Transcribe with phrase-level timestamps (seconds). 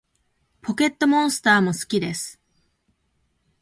[0.63, 2.41] ポケットモンスターも好きです